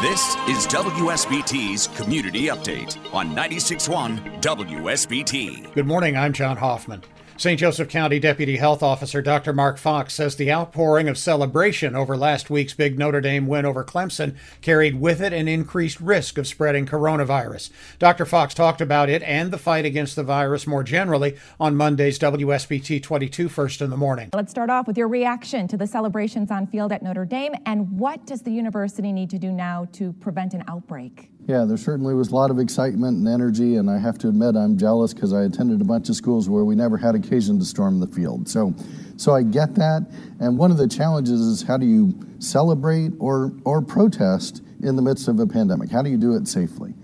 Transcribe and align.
This 0.00 0.34
is 0.48 0.66
WSBT's 0.68 1.88
Community 1.88 2.44
Update 2.44 2.96
on 3.12 3.36
96.1 3.36 4.40
WSBT. 4.40 5.74
Good 5.74 5.86
morning, 5.86 6.16
I'm 6.16 6.32
John 6.32 6.56
Hoffman. 6.56 7.02
St. 7.40 7.58
Joseph 7.58 7.88
County 7.88 8.18
Deputy 8.18 8.58
Health 8.58 8.82
Officer 8.82 9.22
Dr. 9.22 9.54
Mark 9.54 9.78
Fox 9.78 10.12
says 10.12 10.36
the 10.36 10.52
outpouring 10.52 11.08
of 11.08 11.16
celebration 11.16 11.96
over 11.96 12.14
last 12.14 12.50
week's 12.50 12.74
big 12.74 12.98
Notre 12.98 13.22
Dame 13.22 13.46
win 13.46 13.64
over 13.64 13.82
Clemson 13.82 14.36
carried 14.60 15.00
with 15.00 15.22
it 15.22 15.32
an 15.32 15.48
increased 15.48 15.98
risk 16.02 16.36
of 16.36 16.46
spreading 16.46 16.84
coronavirus. 16.84 17.70
Dr. 17.98 18.26
Fox 18.26 18.52
talked 18.52 18.82
about 18.82 19.08
it 19.08 19.22
and 19.22 19.50
the 19.50 19.56
fight 19.56 19.86
against 19.86 20.16
the 20.16 20.22
virus 20.22 20.66
more 20.66 20.82
generally 20.82 21.34
on 21.58 21.74
Monday's 21.74 22.18
WSBT 22.18 23.02
22 23.02 23.48
First 23.48 23.80
in 23.80 23.88
the 23.88 23.96
Morning. 23.96 24.28
Let's 24.34 24.50
start 24.50 24.68
off 24.68 24.86
with 24.86 24.98
your 24.98 25.08
reaction 25.08 25.66
to 25.68 25.78
the 25.78 25.86
celebrations 25.86 26.50
on 26.50 26.66
field 26.66 26.92
at 26.92 27.02
Notre 27.02 27.24
Dame 27.24 27.54
and 27.64 27.90
what 27.98 28.26
does 28.26 28.42
the 28.42 28.52
university 28.52 29.12
need 29.12 29.30
to 29.30 29.38
do 29.38 29.50
now 29.50 29.88
to 29.92 30.12
prevent 30.12 30.52
an 30.52 30.62
outbreak? 30.68 31.30
Yeah, 31.50 31.64
there 31.64 31.76
certainly 31.76 32.14
was 32.14 32.28
a 32.28 32.34
lot 32.36 32.52
of 32.52 32.60
excitement 32.60 33.18
and 33.18 33.26
energy, 33.26 33.74
and 33.74 33.90
I 33.90 33.98
have 33.98 34.18
to 34.18 34.28
admit 34.28 34.54
I'm 34.54 34.78
jealous 34.78 35.12
because 35.12 35.32
I 35.32 35.42
attended 35.42 35.80
a 35.80 35.84
bunch 35.84 36.08
of 36.08 36.14
schools 36.14 36.48
where 36.48 36.64
we 36.64 36.76
never 36.76 36.96
had 36.96 37.16
occasion 37.16 37.58
to 37.58 37.64
storm 37.64 37.98
the 37.98 38.06
field. 38.06 38.48
So, 38.48 38.72
so 39.16 39.34
I 39.34 39.42
get 39.42 39.74
that, 39.74 40.06
and 40.38 40.56
one 40.56 40.70
of 40.70 40.76
the 40.76 40.86
challenges 40.86 41.40
is 41.40 41.62
how 41.62 41.76
do 41.76 41.86
you 41.86 42.14
celebrate 42.38 43.14
or 43.18 43.52
or 43.64 43.82
protest 43.82 44.62
in 44.80 44.94
the 44.94 45.02
midst 45.02 45.26
of 45.26 45.40
a 45.40 45.46
pandemic? 45.48 45.90
How 45.90 46.02
do 46.02 46.10
you 46.10 46.16
do 46.16 46.36
it 46.36 46.46
safely? 46.46 46.94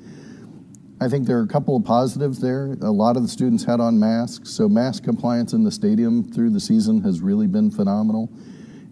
I 1.00 1.08
think 1.08 1.26
there 1.26 1.40
are 1.40 1.42
a 1.42 1.48
couple 1.48 1.74
of 1.74 1.84
positives 1.84 2.38
there. 2.38 2.76
A 2.82 2.92
lot 2.92 3.16
of 3.16 3.22
the 3.24 3.28
students 3.28 3.64
had 3.64 3.80
on 3.80 3.98
masks, 3.98 4.50
so 4.50 4.68
mask 4.68 5.02
compliance 5.02 5.54
in 5.54 5.64
the 5.64 5.72
stadium 5.72 6.22
through 6.22 6.50
the 6.50 6.60
season 6.60 7.00
has 7.00 7.20
really 7.20 7.48
been 7.48 7.68
phenomenal. 7.68 8.30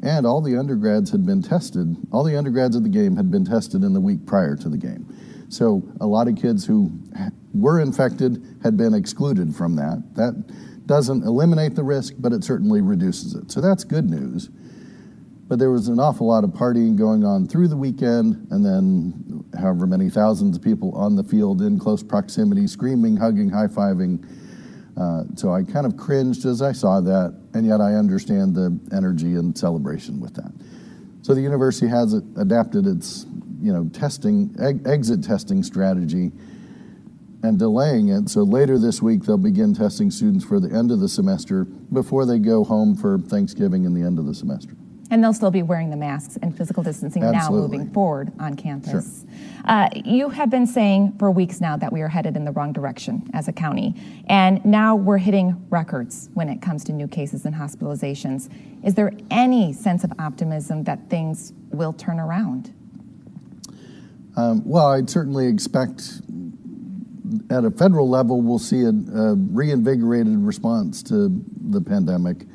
And 0.03 0.27
all 0.27 0.43
the 0.43 0.59
undergrads 0.59 1.13
had 1.13 1.25
been 1.25 1.43
tested. 1.43 1.97
All 2.11 2.25
the 2.25 2.37
undergrads 2.37 2.75
at 2.75 2.83
the 2.83 2.89
game 2.89 3.15
had 3.15 3.31
been 3.31 3.45
tested 3.45 3.85
in 3.85 3.93
the 3.93 4.01
week 4.01 4.27
prior 4.27 4.57
to 4.57 4.69
the 4.69 4.77
game. 4.77 5.07
So 5.49 5.83
a 6.01 6.07
lot 6.07 6.29
of 6.29 6.37
kids 6.37 6.65
who 6.65 6.91
were 7.53 7.81
infected 7.81 8.59
had 8.63 8.77
been 8.77 8.95
excluded 8.95 9.55
from 9.55 9.77
that. 9.77 10.03
That 10.15 10.87
doesn't 10.87 11.23
eliminate 11.23 11.75
the 11.75 11.85
risk, 11.85 12.15
but 12.19 12.33
it 12.33 12.45
certainly 12.45 12.81
reduces 12.81 13.35
it. 13.35 13.51
So 13.51 13.61
that's 13.61 13.85
good 13.85 14.11
news. 14.11 14.51
But 15.47 15.59
there 15.59 15.71
was 15.71 15.89
an 15.89 16.01
awful 16.01 16.27
lot 16.27 16.43
of 16.45 16.51
partying 16.51 16.97
going 16.97 17.25
on 17.25 17.47
through 17.47 17.69
the 17.69 17.77
weekend, 17.77 18.49
and 18.51 18.65
then 18.65 19.45
however 19.59 19.87
many 19.87 20.09
thousands 20.09 20.57
of 20.57 20.63
people 20.63 20.93
on 20.95 21.17
the 21.17 21.25
field 21.25 21.63
in 21.63 21.79
close 21.79 22.03
proximity, 22.03 22.67
screaming, 22.67 23.17
hugging, 23.17 23.51
high 23.51 23.67
fiving. 23.67 24.27
Uh, 24.97 25.25
so 25.37 25.53
I 25.53 25.63
kind 25.63 25.87
of 25.87 25.97
cringed 25.97 26.47
as 26.47 26.63
I 26.63 26.73
saw 26.73 27.01
that, 27.01 27.39
and 27.53 27.67
yet 27.67 27.81
I 27.81 27.95
understand 27.95 28.55
the 28.55 28.79
energy 28.93 29.35
and 29.35 29.57
celebration 29.57 30.19
with 30.21 30.35
that. 30.35 30.53
So 31.23 31.35
the 31.35 31.41
university 31.41 31.89
has 31.89 32.15
adapted 32.15 32.87
its 32.87 33.27
you 33.61 33.73
know, 33.73 33.89
testing, 33.93 34.55
exit 34.87 35.23
testing 35.23 35.63
strategy 35.63 36.33
and 37.45 37.59
delaying 37.59 38.09
it. 38.09 38.29
So 38.31 38.43
later 38.43 38.79
this 38.79 39.03
week, 39.03 39.25
they'll 39.25 39.37
begin 39.37 39.75
testing 39.75 40.11
students 40.11 40.45
for 40.45 40.59
the 40.59 40.75
end 40.75 40.91
of 40.91 41.01
the 41.01 41.09
semester 41.09 41.65
before 41.65 42.25
they 42.25 42.39
go 42.39 42.65
home 42.65 42.97
for 42.97 43.19
Thanksgiving 43.19 43.85
and 43.87 43.95
the 43.97 44.01
end 44.01 44.19
of 44.19 44.27
the 44.27 44.35
semester. 44.35 44.75
And 45.11 45.23
they'll 45.23 45.35
still 45.35 45.51
be 45.51 45.63
wearing 45.63 45.91
the 45.91 45.97
masks 45.97 46.39
and 46.41 46.57
physical 46.57 46.83
distancing 46.83 47.23
Absolutely. 47.23 47.61
now 47.61 47.63
moving 47.63 47.93
forward 47.93 48.33
on 48.41 48.57
campus. 48.57 49.25
Sure. 49.27 49.63
Uh, 49.67 49.89
you 49.95 50.31
have 50.31 50.49
been 50.49 50.67
saying 50.67 51.15
for 51.19 51.31
weeks 51.31 51.61
now 51.61 51.77
that 51.77 51.93
we 51.93 52.01
are 52.01 52.09
headed 52.09 52.37
in 52.37 52.45
the 52.45 52.53
wrong 52.53 52.73
direction 52.73 53.29
as 53.35 53.47
a 53.47 53.53
county. 53.53 53.95
And 54.29 54.65
now 54.65 54.97
we're 54.97 55.19
hitting 55.19 55.67
records 55.69 56.31
when 56.33 56.49
it 56.49 56.63
comes 56.63 56.83
to 56.85 56.93
new 56.93 57.07
cases 57.07 57.45
and 57.45 57.55
hospitalizations. 57.55 58.49
Is 58.83 58.95
there 58.95 59.13
any 59.31 59.75
sense 59.75 60.03
of 60.03 60.13
optimism 60.19 60.85
that 60.85 61.11
things 61.11 61.53
will 61.71 61.93
turn 61.93 62.19
around? 62.19 62.73
Um, 64.37 64.63
well, 64.65 64.89
I'd 64.89 65.09
certainly 65.09 65.47
expect 65.47 66.21
at 67.51 67.65
a 67.65 67.71
federal 67.71 68.09
level 68.09 68.43
we'll 68.43 68.59
see 68.59 68.83
a, 68.83 68.93
reinvigorated 68.93 70.39
response 70.39 71.03
to 71.05 71.29
the 71.71 71.81
pandemic, 71.81 72.47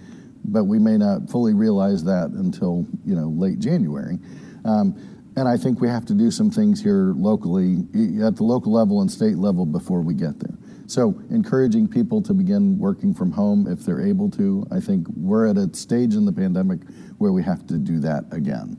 but 0.46 0.66
we 0.66 0.80
may 0.80 0.98
not 0.98 1.30
fully 1.30 1.54
realize 1.54 2.04
that 2.04 2.30
until 2.32 2.86
you 3.06 3.16
know 3.16 3.30
late 3.30 3.60
January. 3.60 4.20
Um, 4.66 4.96
and 5.36 5.48
I 5.48 5.56
think 5.56 5.80
we 5.80 5.88
have 5.88 6.06
to 6.08 6.14
do 6.14 6.32
some 6.32 6.52
things 6.52 6.82
here 6.84 7.14
locally, 7.16 7.78
at 8.22 8.36
the 8.36 8.44
local 8.44 8.74
level 8.74 9.00
and 9.02 9.10
state 9.10 9.38
level, 9.38 9.66
before 9.66 10.02
we 10.02 10.14
get 10.14 10.40
there. 10.40 10.58
So, 10.88 11.22
encouraging 11.30 11.88
people 11.88 12.22
to 12.24 12.34
begin 12.34 12.78
working 12.80 13.14
from 13.14 13.32
home 13.32 13.68
if 13.68 13.86
they're 13.86 14.02
able 14.02 14.30
to. 14.32 14.66
I 14.72 14.80
think 14.80 15.08
we're 15.16 15.48
at 15.48 15.58
a 15.58 15.74
stage 15.76 16.16
in 16.16 16.26
the 16.26 16.34
pandemic 16.34 16.80
where 17.20 17.32
we 17.32 17.44
have 17.44 17.66
to 17.68 17.78
do 17.78 18.00
that 18.00 18.26
again. 18.32 18.78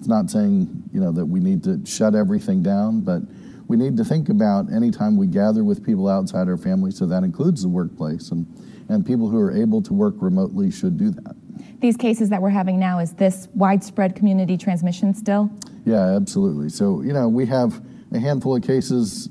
It's 0.00 0.08
not 0.08 0.30
saying, 0.30 0.88
you 0.94 0.98
know, 0.98 1.12
that 1.12 1.26
we 1.26 1.40
need 1.40 1.62
to 1.64 1.84
shut 1.84 2.14
everything 2.14 2.62
down, 2.62 3.02
but 3.02 3.20
we 3.68 3.76
need 3.76 3.98
to 3.98 4.04
think 4.04 4.30
about 4.30 4.72
anytime 4.72 5.18
we 5.18 5.26
gather 5.26 5.62
with 5.62 5.84
people 5.84 6.08
outside 6.08 6.48
our 6.48 6.56
family, 6.56 6.90
so 6.90 7.04
that 7.04 7.22
includes 7.22 7.60
the 7.60 7.68
workplace, 7.68 8.30
and, 8.30 8.46
and 8.88 9.04
people 9.04 9.28
who 9.28 9.36
are 9.36 9.52
able 9.52 9.82
to 9.82 9.92
work 9.92 10.14
remotely 10.16 10.70
should 10.70 10.96
do 10.96 11.10
that. 11.10 11.36
These 11.80 11.98
cases 11.98 12.30
that 12.30 12.40
we're 12.40 12.48
having 12.48 12.80
now, 12.80 12.98
is 12.98 13.12
this 13.12 13.48
widespread 13.54 14.16
community 14.16 14.56
transmission 14.56 15.12
still? 15.12 15.50
Yeah, 15.84 16.16
absolutely. 16.16 16.70
So, 16.70 17.02
you 17.02 17.12
know, 17.12 17.28
we 17.28 17.44
have 17.44 17.82
a 18.12 18.18
handful 18.18 18.56
of 18.56 18.62
cases, 18.62 19.28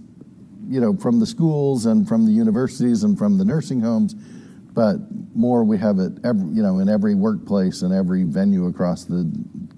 you 0.68 0.80
know, 0.80 0.96
from 0.96 1.20
the 1.20 1.26
schools 1.26 1.88
and 1.88 2.08
from 2.08 2.28
the 2.28 2.32
universities 2.32 3.04
and 3.04 3.18
from 3.18 3.40
the 3.40 3.44
nursing 3.44 3.82
homes, 3.82 4.14
but 4.14 4.98
more 5.34 5.64
we 5.64 5.80
have 5.80 5.98
it, 5.98 6.14
every, 6.24 6.48
you 6.50 6.62
know, 6.62 6.78
in 6.78 6.90
every 6.90 7.16
workplace 7.16 7.82
and 7.82 7.92
every 7.92 8.24
venue 8.24 8.68
across 8.68 9.06
the 9.06 9.28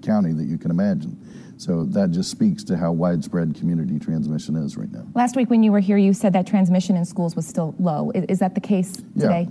county 0.02 0.32
that 0.32 0.44
you 0.44 0.58
can 0.58 0.70
imagine. 0.70 1.18
So 1.56 1.84
that 1.84 2.10
just 2.10 2.30
speaks 2.30 2.64
to 2.64 2.76
how 2.76 2.92
widespread 2.92 3.54
community 3.54 3.98
transmission 3.98 4.56
is 4.56 4.76
right 4.76 4.90
now. 4.90 5.06
Last 5.14 5.36
week 5.36 5.48
when 5.48 5.62
you 5.62 5.70
were 5.70 5.80
here, 5.80 5.96
you 5.96 6.12
said 6.12 6.32
that 6.32 6.46
transmission 6.46 6.96
in 6.96 7.04
schools 7.04 7.36
was 7.36 7.46
still 7.46 7.74
low. 7.78 8.10
Is, 8.14 8.40
that 8.40 8.54
the 8.54 8.60
case 8.60 8.96
today? 9.18 9.48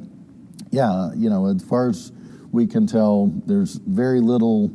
Yeah. 0.71 1.09
yeah, 1.09 1.13
you 1.15 1.29
know, 1.29 1.45
as 1.45 1.63
far 1.63 1.89
as 1.89 2.11
we 2.51 2.67
can 2.67 2.85
tell, 2.85 3.31
there's 3.45 3.75
very 3.75 4.19
little 4.19 4.71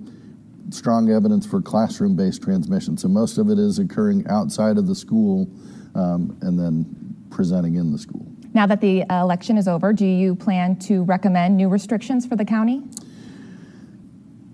strong 0.70 1.10
evidence 1.10 1.46
for 1.46 1.60
classroom 1.60 2.16
based 2.16 2.42
transmission. 2.42 2.96
So 2.96 3.08
most 3.08 3.38
of 3.38 3.50
it 3.50 3.58
is 3.58 3.78
occurring 3.78 4.26
outside 4.28 4.78
of 4.78 4.86
the 4.86 4.94
school 4.94 5.48
um, 5.94 6.36
and 6.40 6.58
then 6.58 7.16
presenting 7.30 7.74
in 7.74 7.92
the 7.92 7.98
school. 7.98 8.26
Now 8.54 8.66
that 8.66 8.80
the 8.80 9.04
election 9.10 9.58
is 9.58 9.68
over, 9.68 9.92
do 9.92 10.06
you 10.06 10.34
plan 10.34 10.76
to 10.76 11.02
recommend 11.02 11.56
new 11.56 11.68
restrictions 11.68 12.24
for 12.24 12.36
the 12.36 12.44
county? 12.44 12.82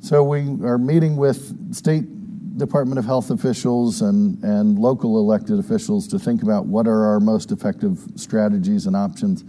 So 0.03 0.25
we 0.25 0.41
are 0.67 0.79
meeting 0.79 1.15
with 1.15 1.73
state 1.73 2.03
Department 2.59 2.99
of 2.99 3.05
Health 3.05 3.31
officials 3.31 4.03
and, 4.03 4.43
and 4.43 4.77
local 4.77 5.17
elected 5.17 5.61
officials 5.61 6.09
to 6.09 6.19
think 6.19 6.43
about 6.43 6.67
what 6.67 6.89
are 6.89 7.05
our 7.05 7.21
most 7.21 7.53
effective 7.53 8.01
strategies 8.17 8.87
and 8.87 8.97
options. 8.97 9.45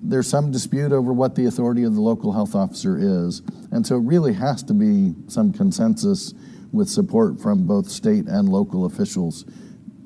There's 0.00 0.26
some 0.26 0.50
dispute 0.50 0.90
over 0.90 1.12
what 1.12 1.34
the 1.34 1.44
authority 1.44 1.82
of 1.82 1.94
the 1.94 2.00
local 2.00 2.32
health 2.32 2.54
officer 2.54 2.96
is, 2.98 3.42
and 3.72 3.86
so 3.86 3.96
it 3.96 4.04
really 4.04 4.32
has 4.32 4.62
to 4.62 4.72
be 4.72 5.14
some 5.28 5.52
consensus 5.52 6.32
with 6.72 6.88
support 6.88 7.38
from 7.38 7.66
both 7.66 7.90
state 7.90 8.24
and 8.24 8.48
local 8.48 8.86
officials 8.86 9.44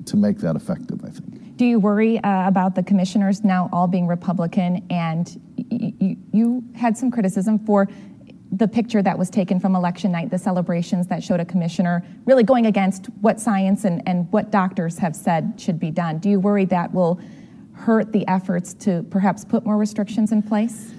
to 0.07 0.17
make 0.17 0.39
that 0.39 0.57
effective, 0.57 1.05
I 1.05 1.09
think. 1.09 1.55
Do 1.55 1.65
you 1.65 1.79
worry 1.79 2.19
uh, 2.19 2.49
about 2.49 2.75
the 2.75 2.83
commissioners 2.83 3.45
now 3.45 3.69
all 3.71 3.87
being 3.87 4.07
Republican? 4.07 4.85
And 4.89 5.41
you 6.33 6.63
had 6.75 6.97
some 6.97 7.11
criticism 7.11 7.59
for 7.59 7.87
the 8.51 8.67
picture 8.67 9.01
that 9.01 9.17
was 9.17 9.29
taken 9.29 9.59
from 9.59 9.75
election 9.75 10.11
night, 10.11 10.31
the 10.31 10.37
celebrations 10.37 11.07
that 11.07 11.23
showed 11.23 11.39
a 11.39 11.45
commissioner 11.45 12.03
really 12.25 12.43
going 12.43 12.65
against 12.65 13.07
what 13.21 13.39
science 13.39 13.85
and, 13.85 14.01
and 14.07 14.31
what 14.31 14.49
doctors 14.49 14.97
have 14.97 15.15
said 15.15 15.53
should 15.57 15.79
be 15.79 15.91
done. 15.91 16.17
Do 16.17 16.29
you 16.29 16.39
worry 16.39 16.65
that 16.65 16.93
will 16.93 17.19
hurt 17.73 18.11
the 18.11 18.27
efforts 18.27 18.73
to 18.73 19.03
perhaps 19.09 19.45
put 19.45 19.65
more 19.65 19.77
restrictions 19.77 20.31
in 20.31 20.41
place? 20.41 20.91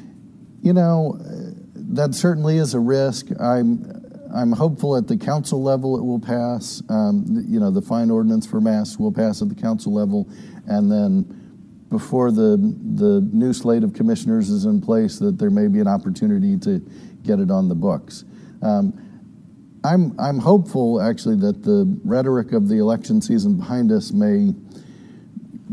You 0.62 0.72
know, 0.72 1.18
that 1.74 2.14
certainly 2.14 2.58
is 2.58 2.74
a 2.74 2.80
risk. 2.80 3.26
I'm 3.40 3.96
I'm 4.32 4.52
hopeful 4.52 4.96
at 4.96 5.08
the 5.08 5.16
council 5.16 5.60
level 5.60 5.98
it 5.98 6.04
will 6.04 6.20
pass. 6.20 6.82
Um, 6.88 7.44
you 7.48 7.58
know, 7.58 7.72
the 7.72 7.82
fine 7.82 8.10
ordinance 8.10 8.46
for 8.46 8.60
masks 8.60 8.96
will 8.96 9.12
pass 9.12 9.42
at 9.42 9.48
the 9.48 9.56
council 9.56 9.92
level, 9.92 10.28
and 10.66 10.90
then 10.90 11.22
before 11.88 12.30
the 12.30 12.56
the 12.94 13.28
new 13.32 13.52
slate 13.52 13.82
of 13.82 13.92
commissioners 13.92 14.50
is 14.50 14.66
in 14.66 14.80
place, 14.80 15.18
that 15.18 15.38
there 15.38 15.50
may 15.50 15.66
be 15.66 15.80
an 15.80 15.88
opportunity 15.88 16.56
to 16.58 16.80
get 17.22 17.40
it 17.40 17.50
on 17.50 17.68
the 17.68 17.74
books. 17.74 18.24
Um, 18.62 19.10
I'm, 19.82 20.14
I'm 20.18 20.38
hopeful, 20.38 21.00
actually, 21.00 21.36
that 21.36 21.62
the 21.62 21.98
rhetoric 22.04 22.52
of 22.52 22.68
the 22.68 22.78
election 22.78 23.22
season 23.22 23.56
behind 23.56 23.90
us 23.90 24.12
may 24.12 24.52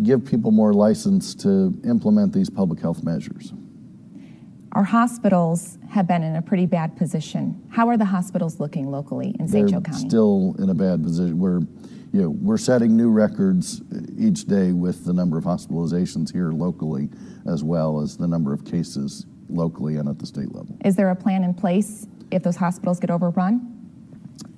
give 0.03 0.25
people 0.25 0.51
more 0.51 0.73
license 0.73 1.35
to 1.35 1.77
implement 1.83 2.33
these 2.33 2.49
public 2.49 2.79
health 2.79 3.03
measures. 3.03 3.51
Our 4.73 4.83
hospitals 4.83 5.77
have 5.89 6.07
been 6.07 6.23
in 6.23 6.35
a 6.35 6.41
pretty 6.41 6.67
bad 6.67 6.95
position. 6.95 7.61
How 7.69 7.89
are 7.89 7.97
the 7.97 8.05
hospitals 8.05 8.59
looking 8.59 8.91
locally 8.91 9.35
in 9.39 9.47
St. 9.47 9.69
Joe 9.69 9.81
County? 9.81 10.07
Still 10.07 10.55
in 10.59 10.69
a 10.69 10.73
bad 10.73 11.03
position. 11.03 11.39
We're, 11.39 11.61
you 12.13 12.21
know, 12.21 12.29
we're 12.29 12.57
setting 12.57 12.95
new 12.95 13.09
records 13.09 13.81
each 14.17 14.45
day 14.45 14.71
with 14.71 15.03
the 15.03 15.13
number 15.13 15.37
of 15.37 15.45
hospitalizations 15.45 16.31
here 16.31 16.51
locally, 16.51 17.09
as 17.47 17.63
well 17.63 18.01
as 18.01 18.17
the 18.17 18.27
number 18.27 18.53
of 18.53 18.65
cases 18.65 19.25
locally 19.49 19.95
and 19.95 20.07
at 20.09 20.19
the 20.19 20.25
state 20.25 20.53
level. 20.53 20.77
Is 20.83 20.95
there 20.95 21.09
a 21.09 21.15
plan 21.15 21.43
in 21.43 21.53
place 21.53 22.07
if 22.31 22.43
those 22.43 22.55
hospitals 22.55 22.99
get 22.99 23.09
overrun? 23.09 23.73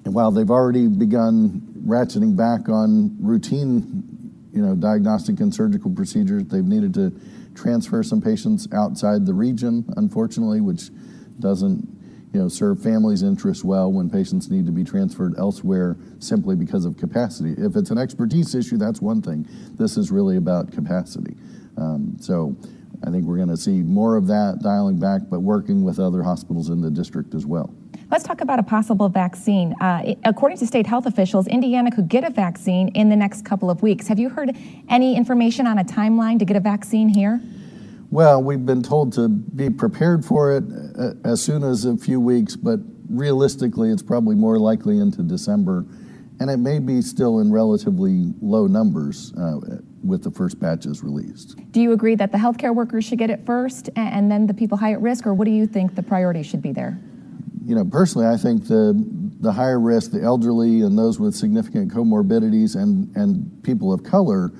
And 0.06 0.13
while 0.13 0.31
they've 0.31 0.50
already 0.50 0.88
begun 0.88 1.62
ratcheting 1.86 2.36
back 2.36 2.69
on 2.69 3.15
routine, 3.19 4.03
you 4.53 4.62
know, 4.62 4.75
diagnostic 4.75 5.39
and 5.39 5.53
surgical 5.53 5.91
procedures, 5.91 6.45
they've 6.45 6.63
needed 6.63 6.94
to 6.95 7.13
transfer 7.56 8.03
some 8.03 8.21
patients 8.21 8.68
outside 8.74 9.25
the 9.25 9.33
region, 9.33 9.86
unfortunately, 9.97 10.62
which 10.62 10.89
doesn't 11.39 11.88
you 12.33 12.39
know, 12.39 12.47
serve 12.47 12.81
families' 12.81 13.24
interests 13.24 13.63
well 13.63 13.91
when 13.91 14.09
patients 14.09 14.50
need 14.50 14.65
to 14.65 14.71
be 14.71 14.83
transferred 14.83 15.33
elsewhere 15.38 15.97
simply 16.19 16.56
because 16.56 16.86
of 16.86 16.95
capacity. 16.95 17.56
If 17.57 17.75
it's 17.75 17.89
an 17.89 17.97
expertise 17.97 18.53
issue, 18.53 18.77
that's 18.77 19.01
one 19.01 19.21
thing. 19.21 19.47
This 19.77 19.97
is 19.97 20.12
really 20.12 20.38
about 20.38 20.71
capacity. 20.71 21.36
Um, 21.77 22.18
so 22.19 22.56
I 23.06 23.12
think 23.12 23.25
we're 23.25 23.38
going 23.38 23.50
to 23.50 23.57
see 23.57 23.81
more 23.81 24.18
of 24.18 24.28
that 24.28 24.60
dialing 24.62 25.00
back, 25.00 25.22
but 25.30 25.40
working 25.40 25.84
with 25.84 26.00
other 26.00 26.24
hospitals 26.24 26.69
in 26.69 26.81
the 26.81 26.92
district 26.92 27.34
as 27.34 27.46
well. 27.46 27.74
Let's 28.12 28.24
talk 28.24 28.42
about 28.42 28.60
a 28.60 28.63
possible 28.63 29.07
vaccine. 29.07 29.74
Uh, 29.80 30.16
according 30.25 30.57
to 30.57 30.68
state 30.68 30.88
health 30.88 31.06
officials, 31.06 31.48
Indiana 31.48 31.92
could 31.92 32.10
get 32.10 32.24
a 32.24 32.30
vaccine 32.30 32.90
in 32.90 33.10
the 33.10 33.16
next 33.16 33.46
couple 33.46 33.69
of 33.69 33.81
weeks. 33.81 34.07
Have 34.07 34.19
you 34.19 34.30
heard 34.30 34.56
any 34.90 35.16
information 35.16 35.68
on 35.68 35.78
a 35.78 35.84
timeline 35.84 36.40
to 36.40 36.46
get 36.46 36.57
a 36.57 36.60
vaccine 36.60 37.10
here? 37.10 37.40
Well, 38.12 38.42
we've 38.42 38.66
been 38.66 38.81
told 38.81 39.13
to 39.13 39.30
be 39.30 39.69
prepared 39.69 40.25
for 40.25 40.57
it 40.57 40.63
uh, 40.98 41.12
as 41.24 41.42
soon 41.42 41.63
as 41.63 41.86
a 41.86 41.96
few 41.96 42.19
weeks, 42.19 42.56
but 42.56 42.80
realistically, 43.07 43.92
it's 43.92 44.01
probably 44.01 44.36
more 44.36 44.57
likely 44.57 44.98
into 44.98 45.22
December. 45.22 45.86
And 46.39 46.50
it 46.50 46.57
may 46.57 46.80
be 46.80 47.01
still 47.01 47.39
in 47.39 47.51
relatively 47.51 48.33
low 48.41 48.65
numbers 48.68 49.33
uh, 49.33 49.59
with 50.03 50.24
the 50.24 50.31
first 50.31 50.59
batches 50.59 51.03
released. 51.03 51.57
Do 51.71 51.81
you 51.81 51.91
agree 51.91 52.15
that 52.15 52.31
the 52.31 52.38
healthcare 52.38 52.74
workers 52.74 53.06
should 53.06 53.19
get 53.19 53.30
it 53.30 53.45
first 53.45 53.89
and 53.95 54.31
then 54.31 54.47
the 54.47 54.53
people 54.53 54.77
high 54.77 54.94
at 54.94 55.01
risk, 55.01 55.27
or 55.27 55.33
what 55.33 55.45
do 55.45 55.51
you 55.51 55.68
think 55.68 55.95
the 55.95 56.03
priority 56.03 56.44
should 56.44 56.62
be 56.62 56.71
there? 56.71 57.00
you 57.69 57.75
know, 57.75 57.86
personally, 57.86 58.25
I 58.25 58.36
think 58.36 58.68
the 58.68 58.95
the 59.41 59.51
higher 59.51 59.80
risk, 59.80 60.12
the 60.12 60.24
elderly, 60.24 60.81
and 60.81 60.97
those 60.97 61.19
with 61.19 61.36
significant 61.36 61.94
comorbidities, 61.94 62.75
and 62.75 63.15
and 63.15 63.63
people 63.63 63.94
of 63.94 64.01
color 64.03 64.51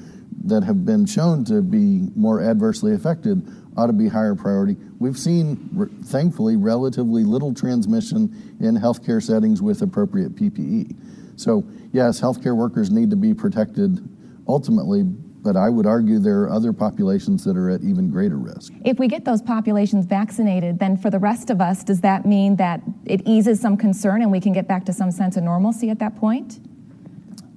that 0.46 0.64
have 0.64 0.86
been 0.86 1.08
shown 1.08 1.44
to 1.46 1.64
be 1.64 2.08
more 2.16 2.40
adversely 2.40 2.94
affected 2.94 3.42
ought 3.76 3.88
to 3.88 3.94
be 3.94 4.08
higher 4.08 4.36
priority. 4.36 4.78
We've 5.00 5.18
seen, 5.18 5.58
thankfully, 6.06 6.56
relatively 6.56 7.24
little 7.24 7.52
transmission 7.52 8.58
in 8.60 8.78
healthcare 8.78 9.24
settings 9.24 9.60
with 9.60 9.82
appropriate 9.82 10.36
PPE. 10.36 10.96
So, 11.40 11.64
yes, 11.94 12.20
healthcare 12.20 12.56
workers 12.56 12.92
need 12.92 13.10
to 13.12 13.16
be 13.16 13.34
protected 13.34 14.06
ultimately, 14.46 15.04
but 15.04 15.56
I 15.56 15.70
would 15.70 15.86
argue 15.86 16.20
there 16.20 16.42
are 16.42 16.50
other 16.50 16.74
populations 16.74 17.46
that 17.46 17.56
are 17.56 17.70
at 17.70 17.82
even 17.82 18.12
greater 18.12 18.38
risk. 18.38 18.74
If 18.84 19.00
we 19.00 19.08
get 19.08 19.24
those 19.24 19.42
populations 19.42 20.06
vaccinated, 20.06 20.80
then 20.80 20.98
for 20.98 21.10
the 21.10 21.18
rest 21.18 21.50
of 21.50 21.62
us, 21.62 21.82
does 21.82 22.02
that 22.02 22.26
mean 22.26 22.58
that 22.58 22.82
it 23.06 23.22
eases 23.26 23.62
some 23.62 23.78
concern 23.78 24.22
and 24.22 24.30
we 24.34 24.42
can 24.42 24.52
get 24.52 24.68
back 24.68 24.84
to 24.88 24.94
some 24.94 25.12
sense 25.12 25.38
of 25.38 25.44
normalcy 25.44 25.90
at 25.90 26.00
that 26.00 26.18
point? 26.18 26.60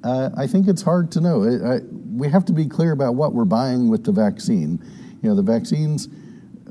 Uh, 0.04 0.30
I 0.36 0.46
think 0.46 0.68
it's 0.68 0.82
hard 0.82 1.10
to 1.12 1.20
know. 1.20 1.42
I, 1.42 1.76
I, 1.76 1.80
we 2.14 2.28
have 2.28 2.44
to 2.46 2.52
be 2.52 2.68
clear 2.68 2.92
about 2.92 3.16
what 3.16 3.32
we're 3.32 3.44
buying 3.44 3.88
with 3.88 4.04
the 4.04 4.12
vaccine. 4.12 4.80
You 5.22 5.30
know, 5.30 5.34
the 5.34 5.42
vaccines 5.42 6.08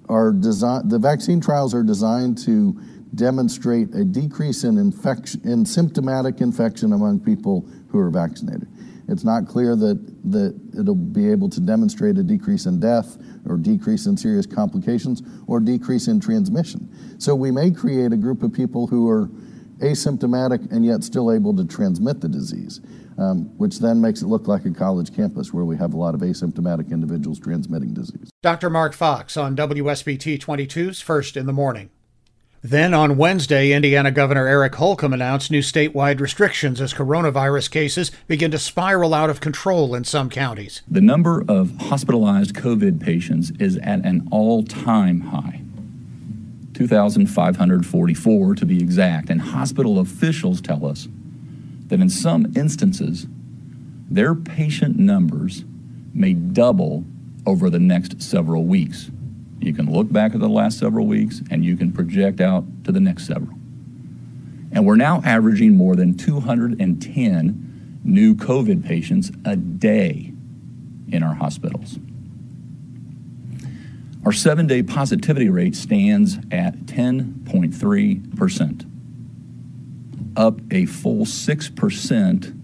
are 0.08 0.31
designed. 0.31 0.90
The 0.90 1.00
vaccine 1.00 1.42
trials 1.42 1.74
are 1.74 1.84
designed 1.84 2.38
to 2.46 2.80
demonstrate 3.16 3.94
a 3.94 4.04
decrease 4.04 4.63
in 4.63 4.78
infection, 4.78 5.42
in 5.44 5.66
symptomatic 5.66 6.42
infection 6.42 6.94
among 6.94 7.19
people 7.19 7.68
who 7.90 8.00
are 8.00 8.10
vaccinated. 8.10 8.68
It's 9.08 9.24
not 9.25 9.46
clear 9.48 9.75
that, 9.75 10.31
that 10.31 10.80
it'll 10.80 10.96
be 10.96 11.30
able 11.30 11.50
to 11.50 11.60
demonstrate 11.60 12.18
a 12.18 12.24
decrease 12.24 12.66
in 12.66 12.80
death 12.80 13.18
or 13.46 13.58
decrease 13.58 14.06
in 14.06 14.16
serious 14.16 14.46
complications 14.46 15.22
or 15.48 15.60
decrease 15.60 16.08
in 16.08 16.19
transmission. 16.19 16.90
So 17.19 17.36
we 17.36 17.52
may 17.52 17.72
create 17.72 18.13
a 18.13 18.18
group 18.18 18.44
of 18.44 18.54
people 18.54 18.88
who 18.88 19.10
are 19.10 19.30
asymptomatic 19.80 20.72
and 20.72 20.86
yet 20.86 21.04
still 21.04 21.31
able 21.31 21.56
to 21.58 21.66
transmit 21.66 22.22
the 22.22 22.30
disease, 22.30 22.80
um, 23.18 23.46
which 23.58 23.80
then 23.80 24.00
makes 24.00 24.22
it 24.22 24.28
look 24.28 24.48
like 24.48 24.66
a 24.66 24.72
college 24.72 25.13
campus 25.13 25.52
where 25.52 25.66
we 25.66 25.75
have 25.75 25.94
a 25.94 25.98
lot 25.98 26.13
of 26.13 26.22
asymptomatic 26.22 26.92
individuals 26.92 27.40
transmitting 27.40 27.94
disease. 27.94 28.30
Dr. 28.42 28.69
Mark 28.69 28.94
Fox 28.94 29.36
on 29.36 29.56
WSBT 29.56 30.40
22's 30.40 31.02
First 31.02 31.36
in 31.36 31.48
the 31.48 31.54
Morning. 31.54 31.90
Then 32.63 32.94
on 32.94 33.18
Wednesday, 33.18 33.72
Indiana 33.72 34.12
Governor 34.12 34.48
Eric 34.48 34.75
Holcomb 34.75 35.13
announced 35.13 35.50
new 35.50 35.62
statewide 35.62 36.19
restrictions 36.19 36.80
as 36.80 36.94
coronavirus 36.94 37.72
cases 37.72 38.12
begin 38.28 38.52
to 38.52 38.60
spiral 38.60 39.16
out 39.16 39.31
of 39.31 39.42
control 39.42 39.96
in 39.96 40.04
some 40.04 40.30
counties. 40.30 40.84
The 40.88 41.02
number 41.02 41.44
of 41.48 41.75
hospitalized 41.78 42.54
COVID 42.54 43.00
patients 43.02 43.52
is 43.60 43.78
at 43.78 44.06
an 44.06 44.28
all 44.30 44.62
time 44.63 45.22
high 45.22 45.62
2,544 46.75 48.56
to 48.56 48.66
be 48.66 48.80
exact. 48.80 49.31
And 49.31 49.42
hospital 49.42 49.98
officials 49.98 50.62
tell 50.62 50.86
us 50.86 51.08
that 51.88 52.00
in 52.00 52.10
some 52.10 52.54
instances, 52.56 53.25
their 54.08 54.36
patient 54.36 55.00
numbers 55.00 55.66
may 56.13 56.34
double 56.34 57.06
over 57.48 57.72
the 57.72 57.80
next 57.80 58.22
several 58.22 58.66
weeks. 58.66 59.10
You 59.62 59.74
can 59.74 59.92
look 59.92 60.12
back 60.12 60.34
at 60.34 60.40
the 60.40 60.50
last 60.50 60.80
several 60.80 61.06
weeks 61.06 61.44
and 61.52 61.63
you 61.63 61.78
can 61.78 61.92
project 61.92 62.42
out 62.42 62.66
to 62.84 62.92
the 62.92 63.00
next 63.00 63.28
several. 63.28 63.56
And 64.72 64.84
we're 64.86 64.96
now 64.96 65.22
averaging 65.24 65.78
more 65.78 65.96
than 65.96 66.18
210 66.18 68.00
new 68.04 68.36
COVID 68.36 68.84
patients 68.84 69.31
a 69.46 69.56
day 69.56 70.34
in 71.10 71.22
our 71.22 71.36
hospitals. 71.36 72.00
Our 74.25 74.31
seven 74.31 74.66
day 74.66 74.81
positivity 74.81 75.50
rate 75.50 75.75
stands 75.75 76.38
at 76.52 76.75
10.3%, 76.86 78.86
up 80.38 80.60
a 80.72 80.88
full 80.88 81.25
6% 81.25 82.60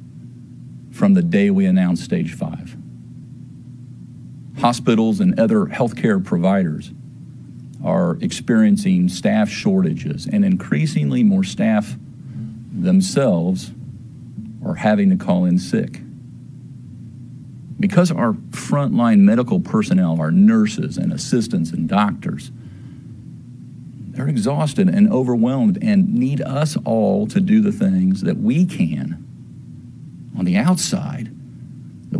from 0.92 1.14
the 1.14 1.22
day 1.22 1.52
we 1.52 1.66
announced 1.66 2.04
stage 2.04 2.34
five 2.34 2.76
hospitals 4.58 5.20
and 5.20 5.40
other 5.40 5.66
healthcare 5.66 6.24
providers 6.24 6.92
are 7.84 8.18
experiencing 8.22 9.08
staff 9.08 9.50
shortages, 9.50 10.28
and 10.28 10.44
increasingly 10.44 11.24
more 11.24 11.44
staff 11.44 11.96
themselves 12.72 13.72
are 14.66 14.76
having 14.76 15.10
to 15.10 15.16
call 15.16 15.46
in 15.46 15.60
sick. 15.60 16.02
Because 17.80 18.12
our 18.12 18.34
frontline 18.50 19.20
medical 19.20 19.60
personnel, 19.60 20.20
our 20.20 20.32
nurses 20.32 20.98
and 20.98 21.14
assistants 21.14 21.72
and 21.72 21.88
doctors, 21.88 22.52
they're 24.10 24.28
exhausted 24.28 24.90
and 24.90 25.12
overwhelmed 25.12 25.78
and 25.84 26.12
need 26.16 26.42
us 26.42 26.76
all 26.86 27.28
to 27.28 27.40
do 27.40 27.62
the 27.62 27.72
things 27.72 28.22
that 28.22 28.38
we 28.38 28.66
can 28.66 29.24
on 30.36 30.46
the 30.46 30.58
outside 30.58 31.32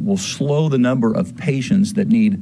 will 0.08 0.18
slow 0.18 0.70
the 0.70 0.78
number 0.78 1.14
of 1.14 1.36
patients 1.36 1.94
that 1.94 2.08
need 2.08 2.42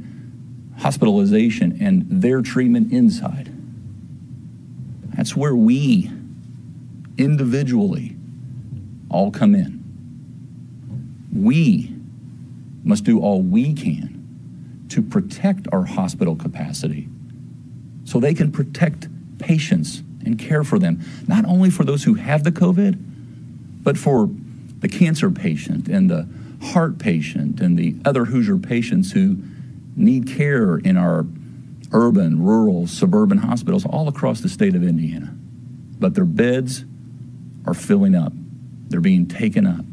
hospitalization 0.77 1.77
and 1.81 2.05
their 2.07 2.41
treatment 2.43 2.93
inside. 2.93 3.51
That's 5.15 5.35
where 5.35 5.55
we 5.55 6.11
individually 7.17 8.15
all 9.09 9.31
come 9.31 9.55
in. 9.55 9.83
We 11.33 11.91
must 12.83 13.03
do 13.03 13.19
all 13.19 13.41
we 13.41 13.73
can 13.73 14.85
to 14.89 15.01
protect 15.01 15.67
our 15.71 15.85
hospital 15.85 16.35
capacity 16.35 17.09
so 18.03 18.19
they 18.19 18.35
can 18.35 18.51
protect 18.51 19.07
patients 19.39 20.03
and 20.23 20.37
care 20.37 20.63
for 20.63 20.77
them, 20.77 21.03
not 21.27 21.45
only 21.45 21.71
for 21.71 21.83
those 21.83 22.03
who 22.03 22.13
have 22.13 22.43
the 22.43 22.51
COVID, 22.51 22.95
but 23.81 23.97
for 23.97 24.29
the 24.79 24.87
cancer 24.87 25.31
patient 25.31 25.87
and 25.87 26.11
the 26.11 26.27
heart 26.61 26.97
patient 26.97 27.59
and 27.59 27.77
the 27.77 27.95
other 28.05 28.25
Hoosier 28.25 28.57
patients 28.57 29.11
who 29.11 29.37
need 29.95 30.27
care 30.27 30.77
in 30.77 30.97
our 30.97 31.25
urban, 31.91 32.43
rural, 32.43 32.87
suburban 32.87 33.37
hospitals 33.37 33.85
all 33.85 34.07
across 34.07 34.41
the 34.41 34.49
state 34.49 34.75
of 34.75 34.83
Indiana. 34.83 35.33
But 35.99 36.13
their 36.13 36.25
beds 36.25 36.83
are 37.65 37.73
filling 37.73 38.15
up, 38.15 38.33
they're 38.89 38.99
being 38.99 39.27
taken 39.27 39.65
up. 39.65 39.85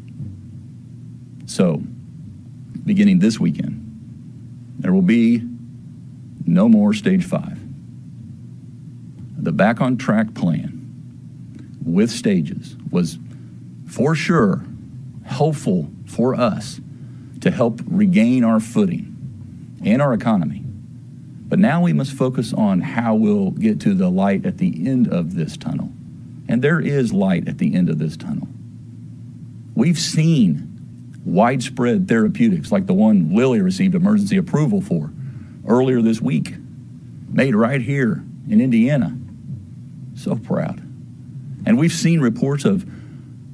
So, 1.45 1.81
beginning 2.85 3.19
this 3.19 3.39
weekend, 3.39 3.79
there 4.79 4.93
will 4.93 5.01
be 5.01 5.43
no 6.45 6.67
more 6.67 6.93
stage 6.93 7.23
five. 7.23 7.59
The 9.37 9.51
back 9.51 9.81
on 9.81 9.97
track 9.97 10.33
plan 10.33 10.79
with 11.85 12.11
stages 12.11 12.75
was 12.91 13.17
for 13.87 14.15
sure 14.15 14.63
helpful 15.25 15.89
for 16.13 16.35
us 16.35 16.79
to 17.41 17.51
help 17.51 17.81
regain 17.85 18.43
our 18.43 18.59
footing 18.59 19.79
and 19.83 20.01
our 20.01 20.13
economy. 20.13 20.63
But 21.47 21.59
now 21.59 21.81
we 21.81 21.93
must 21.93 22.13
focus 22.13 22.53
on 22.53 22.81
how 22.81 23.15
we'll 23.15 23.51
get 23.51 23.79
to 23.81 23.93
the 23.93 24.09
light 24.09 24.45
at 24.45 24.57
the 24.57 24.87
end 24.87 25.07
of 25.07 25.35
this 25.35 25.57
tunnel. 25.57 25.91
And 26.47 26.61
there 26.61 26.79
is 26.79 27.13
light 27.13 27.47
at 27.47 27.57
the 27.57 27.75
end 27.75 27.89
of 27.89 27.99
this 27.99 28.17
tunnel. 28.17 28.47
We've 29.75 29.99
seen 29.99 30.69
widespread 31.25 32.07
therapeutics 32.07 32.71
like 32.71 32.85
the 32.85 32.93
one 32.93 33.35
Lilly 33.35 33.61
received 33.61 33.95
emergency 33.95 34.37
approval 34.37 34.81
for 34.81 35.11
earlier 35.67 36.01
this 36.01 36.21
week, 36.21 36.55
made 37.29 37.55
right 37.55 37.81
here 37.81 38.23
in 38.49 38.61
Indiana. 38.61 39.17
So 40.15 40.35
proud. 40.35 40.79
And 41.65 41.77
we've 41.77 41.93
seen 41.93 42.19
reports 42.19 42.65
of 42.65 42.85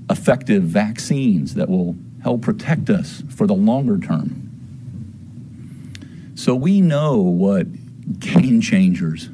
effective 0.09 0.63
vaccines 0.63 1.55
that 1.55 1.69
will 1.69 1.95
help 2.23 2.41
protect 2.41 2.89
us 2.89 3.23
for 3.29 3.47
the 3.47 3.53
longer 3.53 3.97
term. 3.97 4.49
So 6.35 6.55
we 6.55 6.81
know 6.81 7.17
what 7.17 7.67
game 8.19 8.61
changers 8.61 9.29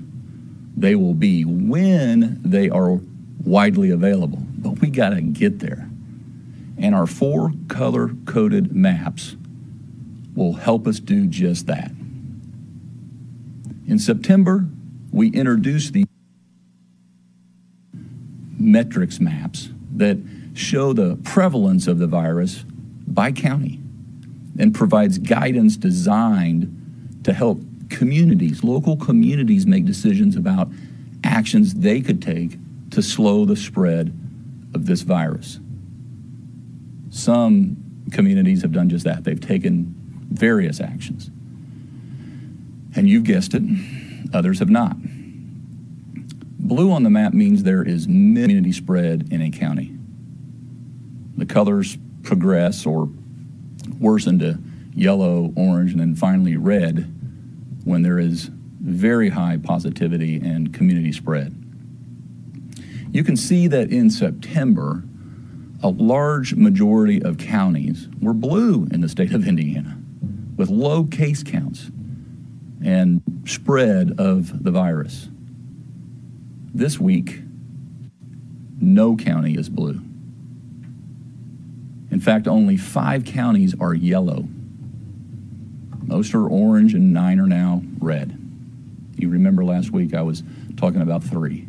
they 0.75 0.96
will 0.96 1.13
be 1.13 1.46
when 1.46 2.42
they 2.44 2.70
are 2.70 3.00
widely 3.44 3.92
available, 3.92 4.42
but 4.58 4.82
we 4.82 4.89
got 4.89 5.12
to 5.12 5.22
get 5.22 5.60
there. 5.60 5.89
And 6.77 6.94
our 6.94 7.08
four 7.08 7.54
color 7.68 8.10
coded 8.25 8.75
maps 8.75 9.38
will 10.36 10.54
help 10.54 10.88
us 10.88 11.00
do 11.00 11.27
just 11.27 11.68
that. 11.68 11.92
In 13.88 14.00
September, 14.00 14.65
we 15.12 15.30
introduced 15.30 15.94
the 15.94 16.06
metrics 18.60 19.20
maps 19.20 19.70
that 19.96 20.18
show 20.54 20.92
the 20.92 21.18
prevalence 21.18 21.88
of 21.88 22.00
the 22.00 22.08
virus 22.08 22.65
by 23.16 23.32
county 23.32 23.80
and 24.60 24.76
provides 24.76 25.18
guidance 25.18 25.78
designed 25.78 27.22
to 27.24 27.34
help 27.34 27.60
communities, 27.90 28.64
local 28.64 28.98
communities, 28.98 29.66
make 29.66 29.86
decisions 29.86 30.36
about 30.36 30.70
actions 31.24 31.74
they 31.74 32.02
could 32.02 32.22
take 32.22 32.58
to 32.92 33.02
slow 33.02 33.46
the 33.46 33.56
spread 33.56 34.08
of 34.74 34.86
this 34.86 35.02
virus. 35.02 35.60
Some 37.10 37.78
communities 38.12 38.62
have 38.62 38.72
done 38.72 38.90
just 38.90 39.06
that. 39.06 39.24
They've 39.24 39.40
taken 39.40 39.96
various 40.30 40.80
actions. 40.80 41.32
And 42.96 43.10
you've 43.10 43.24
guessed 43.24 43.54
it, 43.54 43.64
others 44.34 44.60
have 44.60 44.70
not. 44.70 44.98
Blue 46.60 46.92
on 46.92 47.04
the 47.04 47.10
map 47.10 47.34
means 47.34 47.64
there 47.64 47.84
is 47.84 48.06
community 48.06 48.72
spread 48.72 49.32
in 49.32 49.42
a 49.42 49.52
county. 49.52 49.96
The 51.38 51.46
colors 51.46 51.98
progress 52.25 52.86
or 52.86 53.10
worsen 54.00 54.39
to 54.39 54.60
yellow, 54.94 55.53
orange, 55.55 55.91
and 55.91 56.00
then 56.00 56.15
finally 56.15 56.58
red 56.58 57.12
when 57.84 58.01
there 58.01 58.20
is 58.20 58.50
very 58.82 59.29
high 59.29 59.58
positivity 59.58 60.38
and 60.38 60.74
community 60.74 61.12
spread. 61.12 61.62
You 63.12 63.24
can 63.24 63.38
see 63.38 63.67
that 63.67 63.91
in 63.91 64.10
September, 64.10 65.03
a 65.82 65.89
large 65.89 66.55
majority 66.55 67.22
of 67.22 67.38
counties 67.38 68.08
were 68.22 68.34
blue 68.34 68.88
in 68.91 69.01
the 69.01 69.10
state 69.10 69.34
of 69.34 69.48
Indiana 69.48 69.98
with 70.58 70.70
low 70.70 71.03
case 71.03 71.44
counts 71.44 71.91
and 72.84 73.22
spread 73.46 74.20
of 74.20 74.63
the 74.63 74.72
virus. 74.72 75.29
This 76.74 77.00
week, 77.00 77.41
no 78.79 79.15
county 79.15 79.55
is 79.55 79.70
blue. 79.70 80.05
In 82.16 82.22
fact, 82.22 82.48
only 82.48 82.78
five 82.78 83.26
counties 83.26 83.76
are 83.78 83.94
yellow. 83.94 84.48
Most 86.02 86.34
are 86.34 86.48
orange, 86.48 86.94
and 86.94 87.12
nine 87.12 87.42
are 87.42 87.46
now 87.46 87.84
red. 88.00 88.40
You 89.18 89.28
remember 89.28 89.66
last 89.66 89.92
week 89.92 90.14
I 90.14 90.22
was 90.22 90.42
talking 90.78 91.02
about 91.02 91.26
three. 91.26 91.68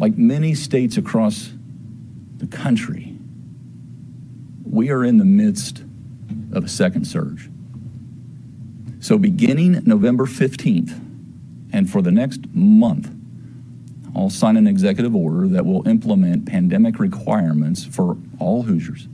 Like 0.00 0.18
many 0.18 0.56
states 0.56 0.96
across 0.96 1.52
the 2.38 2.48
country, 2.48 3.16
we 4.64 4.90
are 4.90 5.04
in 5.04 5.18
the 5.18 5.24
midst 5.24 5.84
of 6.52 6.64
a 6.64 6.68
second 6.68 7.04
surge. 7.04 7.48
So, 8.98 9.18
beginning 9.18 9.84
November 9.84 10.26
15th, 10.26 11.00
and 11.72 11.88
for 11.88 12.02
the 12.02 12.10
next 12.10 12.40
month, 12.52 13.08
I'll 14.16 14.30
sign 14.30 14.56
an 14.56 14.66
executive 14.66 15.14
order 15.14 15.46
that 15.48 15.66
will 15.66 15.86
implement 15.86 16.46
pandemic 16.46 16.98
requirements 16.98 17.84
for 17.84 18.16
all 18.38 18.62
Hoosiers 18.62 19.08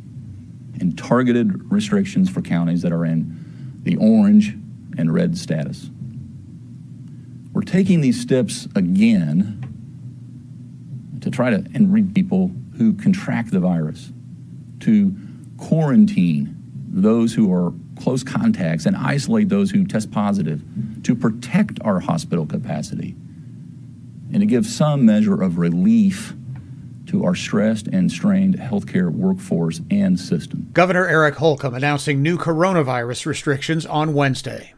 and 0.78 0.96
targeted 0.96 1.72
restrictions 1.72 2.30
for 2.30 2.40
counties 2.40 2.82
that 2.82 2.92
are 2.92 3.04
in 3.04 3.80
the 3.82 3.96
orange 3.96 4.56
and 4.96 5.12
red 5.12 5.36
status. 5.36 5.90
We're 7.52 7.62
taking 7.62 8.00
these 8.00 8.20
steps 8.20 8.68
again 8.76 9.58
to 11.20 11.30
try 11.32 11.50
to 11.50 11.64
read 11.80 12.14
people 12.14 12.52
who 12.78 12.92
contract 12.92 13.50
the 13.50 13.60
virus, 13.60 14.12
to 14.80 15.16
quarantine 15.56 16.56
those 16.88 17.34
who 17.34 17.52
are 17.52 17.72
close 17.98 18.22
contacts 18.22 18.86
and 18.86 18.96
isolate 18.96 19.48
those 19.48 19.72
who 19.72 19.84
test 19.84 20.12
positive, 20.12 20.62
to 21.02 21.16
protect 21.16 21.78
our 21.82 21.98
hospital 21.98 22.46
capacity 22.46 23.16
and 24.32 24.40
to 24.40 24.46
give 24.46 24.66
some 24.66 25.04
measure 25.04 25.40
of 25.40 25.58
relief 25.58 26.34
to 27.06 27.24
our 27.24 27.34
stressed 27.34 27.88
and 27.88 28.10
strained 28.10 28.56
healthcare 28.56 29.10
workforce 29.10 29.80
and 29.90 30.18
system. 30.18 30.70
Governor 30.72 31.06
Eric 31.06 31.34
Holcomb 31.36 31.74
announcing 31.74 32.22
new 32.22 32.38
coronavirus 32.38 33.26
restrictions 33.26 33.84
on 33.84 34.14
Wednesday. 34.14 34.74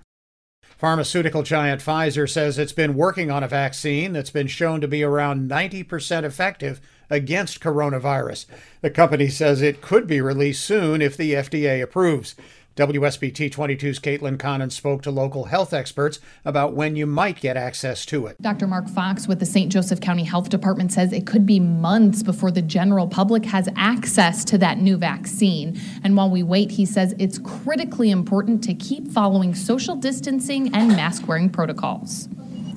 Pharmaceutical 0.77 1.45
giant 1.45 1.81
Pfizer 1.81 2.29
says 2.29 2.59
it's 2.59 2.73
been 2.73 2.95
working 2.95 3.31
on 3.31 3.45
a 3.45 3.49
vaccine 3.49 4.13
that's 4.13 4.31
been 4.31 4.49
shown 4.49 4.81
to 4.81 4.89
be 4.89 5.03
around 5.03 5.49
90% 5.49 6.25
effective 6.25 6.81
against 7.09 7.61
coronavirus. 7.61 8.47
The 8.81 8.91
company 8.91 9.29
says 9.29 9.63
it 9.63 9.81
could 9.81 10.07
be 10.07 10.21
released 10.21 10.65
soon 10.65 11.01
if 11.01 11.17
the 11.17 11.35
FDA 11.35 11.81
approves. 11.81 12.35
WSBT 12.77 13.53
22's 13.53 14.01
Caitlin 14.01 14.37
Connon 14.37 14.69
spoke 14.69 15.01
to 15.03 15.11
local 15.13 15.45
health 15.45 15.73
experts 15.73 16.19
about 16.45 16.75
when 16.75 16.97
you 16.97 17.07
might 17.07 17.41
get 17.41 17.57
access 17.57 18.05
to 18.07 18.27
it. 18.27 18.43
Dr. 18.43 18.67
Mark 18.67 18.89
Fox 18.89 19.29
with 19.29 19.39
the 19.39 19.47
St. 19.47 19.71
Joseph 19.71 20.01
County 20.01 20.25
Health 20.25 20.49
Department 20.49 20.93
says 20.93 21.13
it 21.13 21.25
could 21.25 21.47
be 21.47 21.61
months 21.61 22.25
before 22.25 22.51
the 22.51 22.63
general 22.63 23.07
public 23.07 23.45
has 23.45 23.69
access 23.77 24.45
to 24.47 24.59
that 24.59 24.79
new 24.79 24.97
vaccine. 24.97 25.81
And 26.03 26.17
while 26.17 26.29
we 26.29 26.43
wait, 26.43 26.73
he 26.73 26.85
says 26.85 27.15
it's 27.17 27.39
critically 27.39 28.11
important 28.11 28.65
to 28.65 28.75
keep 28.75 29.07
following 29.07 29.55
social 29.55 29.95
distancing 29.95 30.75
and 30.75 30.89
mask 30.89 31.29
wearing 31.29 31.51
protocols. 31.51 32.29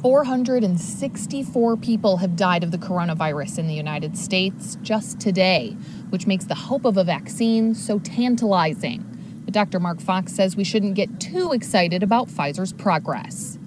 464 0.04 1.76
people 1.78 2.18
have 2.18 2.36
died 2.36 2.64
of 2.64 2.70
the 2.70 2.78
coronavirus 2.78 3.58
in 3.58 3.68
the 3.68 3.74
United 3.74 4.16
States 4.16 4.78
just 4.84 5.20
today, 5.20 5.76
which 6.12 6.28
makes 6.28 6.46
the 6.46 6.54
hope 6.54 6.86
of 6.86 6.98
a 6.98 7.04
vaccine 7.04 7.74
so 7.74 7.98
tantalizing. 7.98 9.17
But 9.48 9.54
Dr. 9.54 9.80
Mark 9.80 10.02
Fox 10.02 10.34
says 10.34 10.58
we 10.58 10.66
shouldn't 10.66 10.96
get 10.96 11.22
too 11.22 11.54
excited 11.54 12.04
about 12.04 12.28
Pfizer's 12.28 12.74
progress. 12.74 13.58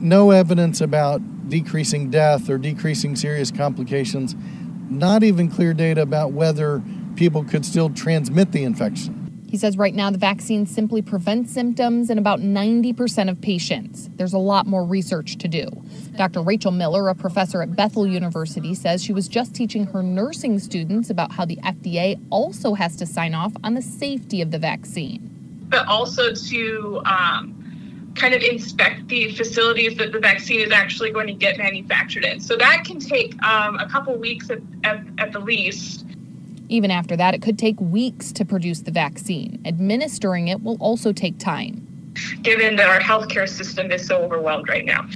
No 0.00 0.30
evidence 0.30 0.80
about 0.80 1.48
decreasing 1.48 2.08
death 2.08 2.48
or 2.48 2.56
decreasing 2.56 3.16
serious 3.16 3.50
complications, 3.50 4.36
not 4.88 5.24
even 5.24 5.50
clear 5.50 5.74
data 5.74 6.02
about 6.02 6.30
whether 6.30 6.80
people 7.16 7.42
could 7.42 7.66
still 7.66 7.90
transmit 7.90 8.52
the 8.52 8.62
infection. 8.62 9.17
He 9.48 9.56
says 9.56 9.78
right 9.78 9.94
now 9.94 10.10
the 10.10 10.18
vaccine 10.18 10.66
simply 10.66 11.00
prevents 11.00 11.52
symptoms 11.52 12.10
in 12.10 12.18
about 12.18 12.40
90% 12.40 13.30
of 13.30 13.40
patients. 13.40 14.10
There's 14.16 14.34
a 14.34 14.38
lot 14.38 14.66
more 14.66 14.84
research 14.84 15.38
to 15.38 15.48
do. 15.48 15.66
Dr. 16.16 16.42
Rachel 16.42 16.70
Miller, 16.70 17.08
a 17.08 17.14
professor 17.14 17.62
at 17.62 17.74
Bethel 17.74 18.06
University, 18.06 18.74
says 18.74 19.02
she 19.02 19.12
was 19.12 19.26
just 19.26 19.54
teaching 19.54 19.86
her 19.86 20.02
nursing 20.02 20.58
students 20.58 21.08
about 21.08 21.32
how 21.32 21.46
the 21.46 21.56
FDA 21.56 22.20
also 22.28 22.74
has 22.74 22.96
to 22.96 23.06
sign 23.06 23.34
off 23.34 23.52
on 23.64 23.74
the 23.74 23.82
safety 23.82 24.42
of 24.42 24.50
the 24.50 24.58
vaccine. 24.58 25.34
But 25.70 25.86
also 25.86 26.34
to 26.34 27.02
um, 27.06 27.58
kind 28.18 28.34
of 28.34 28.42
inspect 28.42 29.08
the 29.08 29.32
facilities 29.32 29.96
that 29.96 30.12
the 30.12 30.18
vaccine 30.18 30.60
is 30.60 30.72
actually 30.72 31.10
going 31.10 31.26
to 31.26 31.32
get 31.32 31.56
manufactured 31.56 32.24
in. 32.24 32.40
So 32.40 32.56
that 32.56 32.84
can 32.84 32.98
take 32.98 33.40
um, 33.42 33.78
a 33.78 33.88
couple 33.88 34.16
weeks 34.18 34.50
at, 34.50 34.60
at, 34.84 35.04
at 35.18 35.32
the 35.32 35.40
least. 35.40 36.04
Even 36.68 36.90
after 36.90 37.16
that, 37.16 37.34
it 37.34 37.40
could 37.40 37.58
take 37.58 37.80
weeks 37.80 38.30
to 38.32 38.44
produce 38.44 38.80
the 38.80 38.90
vaccine. 38.90 39.60
Administering 39.64 40.48
it 40.48 40.62
will 40.62 40.76
also 40.80 41.12
take 41.12 41.38
time. 41.38 42.12
Given 42.42 42.76
that 42.76 42.88
our 42.88 43.00
healthcare 43.00 43.48
system 43.48 43.90
is 43.90 44.06
so 44.06 44.22
overwhelmed 44.22 44.68
right 44.68 44.84
now. 44.84 45.08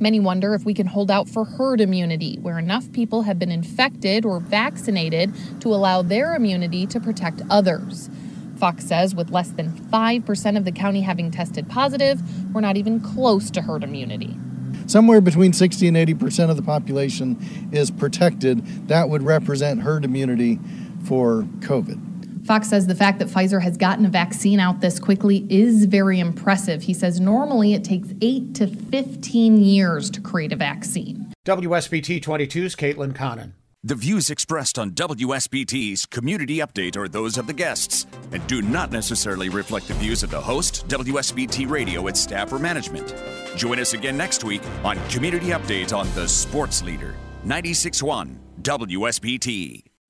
Many 0.00 0.20
wonder 0.20 0.54
if 0.54 0.64
we 0.64 0.74
can 0.74 0.86
hold 0.86 1.10
out 1.10 1.28
for 1.28 1.44
herd 1.44 1.80
immunity, 1.80 2.36
where 2.42 2.58
enough 2.58 2.90
people 2.92 3.22
have 3.22 3.38
been 3.38 3.52
infected 3.52 4.26
or 4.26 4.40
vaccinated 4.40 5.32
to 5.60 5.68
allow 5.68 6.02
their 6.02 6.34
immunity 6.34 6.86
to 6.88 7.00
protect 7.00 7.40
others. 7.48 8.10
Fox 8.56 8.84
says 8.84 9.14
with 9.14 9.30
less 9.30 9.50
than 9.50 9.70
5% 9.70 10.56
of 10.56 10.64
the 10.64 10.72
county 10.72 11.00
having 11.00 11.30
tested 11.30 11.68
positive, 11.68 12.20
we're 12.52 12.60
not 12.60 12.76
even 12.76 13.00
close 13.00 13.50
to 13.52 13.62
herd 13.62 13.84
immunity. 13.84 14.36
Somewhere 14.86 15.20
between 15.20 15.52
60 15.52 15.88
and 15.88 15.96
80 15.96 16.14
percent 16.14 16.50
of 16.50 16.56
the 16.56 16.62
population 16.62 17.38
is 17.72 17.90
protected. 17.90 18.64
That 18.88 19.08
would 19.08 19.22
represent 19.22 19.82
herd 19.82 20.04
immunity 20.04 20.58
for 21.04 21.42
COVID. 21.60 22.46
Fox 22.46 22.68
says 22.68 22.86
the 22.86 22.94
fact 22.94 23.18
that 23.20 23.28
Pfizer 23.28 23.62
has 23.62 23.78
gotten 23.78 24.04
a 24.04 24.10
vaccine 24.10 24.60
out 24.60 24.80
this 24.80 25.00
quickly 25.00 25.46
is 25.48 25.86
very 25.86 26.20
impressive. 26.20 26.82
He 26.82 26.92
says 26.92 27.18
normally 27.18 27.72
it 27.72 27.84
takes 27.84 28.08
8 28.20 28.54
to 28.56 28.66
15 28.66 29.62
years 29.62 30.10
to 30.10 30.20
create 30.20 30.52
a 30.52 30.56
vaccine. 30.56 31.32
WSBT 31.46 32.22
22's 32.22 32.76
Caitlin 32.76 33.14
Connon. 33.14 33.52
The 33.86 33.94
views 33.94 34.30
expressed 34.30 34.78
on 34.78 34.92
WSBT's 34.92 36.06
Community 36.06 36.56
Update 36.60 36.96
are 36.96 37.06
those 37.06 37.36
of 37.36 37.46
the 37.46 37.52
guests 37.52 38.06
and 38.32 38.44
do 38.46 38.62
not 38.62 38.90
necessarily 38.90 39.50
reflect 39.50 39.88
the 39.88 39.94
views 39.94 40.22
of 40.22 40.30
the 40.30 40.40
host, 40.40 40.88
WSBT 40.88 41.68
Radio, 41.68 42.06
its 42.06 42.18
staff, 42.18 42.50
or 42.50 42.58
management. 42.58 43.14
Join 43.56 43.78
us 43.78 43.92
again 43.92 44.16
next 44.16 44.42
week 44.42 44.62
on 44.84 44.96
Community 45.10 45.48
Update 45.48 45.94
on 45.94 46.10
the 46.14 46.26
Sports 46.26 46.82
Leader, 46.82 47.14
96.1 47.44 48.38
WSBT. 48.62 49.93